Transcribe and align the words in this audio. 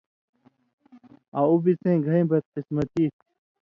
آں 1.37 1.45
اُو 1.49 1.55
بِڅَیں 1.63 1.97
گھئیں 2.05 2.25
بدقسمتی 2.29 3.05
تھی 3.15 3.27